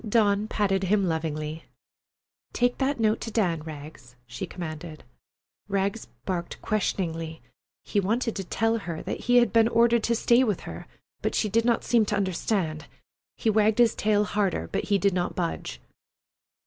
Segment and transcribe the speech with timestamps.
[0.09, 1.65] Dawn patted him lovingly.
[2.53, 5.03] "Take that note to Dan, Rags," she commanded.
[5.69, 7.39] Rags barked questioningly.
[7.85, 10.87] He wanted to tell her that he had been ordered to stay with her,
[11.21, 12.87] but she did not seem to understand.
[13.37, 15.79] He wagged his tail harder, but he did not budge.